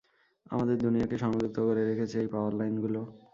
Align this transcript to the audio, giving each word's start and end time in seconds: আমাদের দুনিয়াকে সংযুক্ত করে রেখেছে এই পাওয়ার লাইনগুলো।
আমাদের 0.45 0.75
দুনিয়াকে 0.79 1.15
সংযুক্ত 1.17 1.57
করে 1.59 1.81
রেখেছে 1.85 2.15
এই 2.21 2.29
পাওয়ার 2.33 2.53
লাইনগুলো। 2.55 3.01